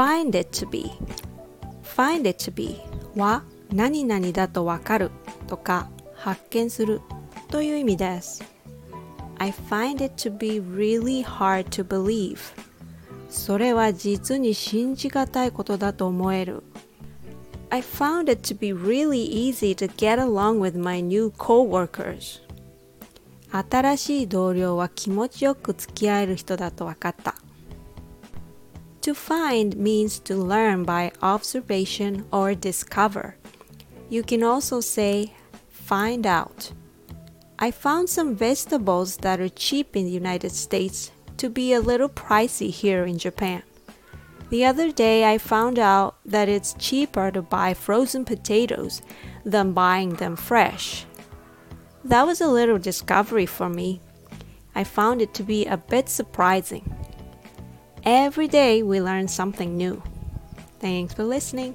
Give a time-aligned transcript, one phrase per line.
[0.00, 0.90] find it to be
[1.82, 2.80] find it to be
[3.14, 5.10] は何々だとわかる
[5.46, 7.02] とか発見する
[7.48, 8.42] という意味です
[9.36, 12.38] I find it to be really hard to believe
[13.28, 16.62] それは実に信じがたいことだと思える
[17.68, 22.40] I found it to be really easy to get along with my new coworkers
[23.52, 27.34] 新しい同僚は気持ちよく付き合える人だと分かった
[29.02, 33.36] To find means to learn by observation or discover.
[34.10, 35.32] You can also say
[35.68, 36.72] find out.
[37.58, 42.08] I found some vegetables that are cheap in the United States to be a little
[42.10, 43.62] pricey here in Japan.
[44.50, 49.00] The other day I found out that it's cheaper to buy frozen potatoes
[49.44, 51.06] than buying them fresh.
[52.04, 54.00] That was a little discovery for me.
[54.74, 56.99] I found it to be a bit surprising.
[58.04, 60.02] Every day we learn something new.
[60.78, 61.74] Thanks for listening.